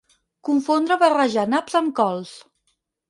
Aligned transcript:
Confondre 0.47 0.95
o 0.95 1.01
barrejar 1.03 1.45
naps 1.51 1.77
amb 1.81 1.93
cols. 2.01 2.33